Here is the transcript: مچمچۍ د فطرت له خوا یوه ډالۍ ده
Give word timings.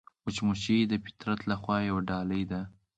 مچمچۍ 0.23 0.79
د 0.87 0.93
فطرت 1.03 1.39
له 1.49 1.55
خوا 1.61 1.77
یوه 1.89 2.01
ډالۍ 2.09 2.43
ده 2.51 2.61